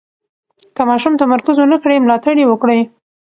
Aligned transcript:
که 0.75 0.81
ماشوم 0.89 1.13
تمرکز 1.21 1.55
ونه 1.59 1.77
کړي، 1.83 1.95
ملاتړ 2.03 2.35
یې 2.39 2.45
وکړئ. 2.49 2.79